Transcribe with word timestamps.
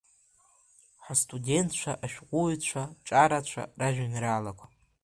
Ҳастудентцәа-ашәҟәыҩҩцәа 1.05 2.83
ҿарацәа 3.07 3.63
ражәеинраалақәа. 3.79 4.65